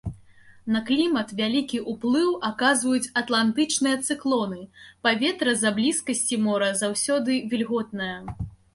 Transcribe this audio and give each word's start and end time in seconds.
На 0.75 0.79
клімат 0.85 1.33
вялікі 1.41 1.81
ўплыў 1.93 2.31
аказваюць 2.49 3.11
атлантычныя 3.23 4.01
цыклоны, 4.07 4.59
паветра 5.07 5.51
з-за 5.61 5.77
блізкасці 5.79 6.45
мора 6.51 6.69
заўсёды 6.85 7.31
вільготнае. 7.55 8.15